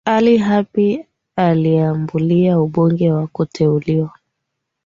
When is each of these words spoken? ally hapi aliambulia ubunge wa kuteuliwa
ally 0.05 0.37
hapi 0.37 1.05
aliambulia 1.35 2.59
ubunge 2.59 3.11
wa 3.11 3.27
kuteuliwa 3.27 4.09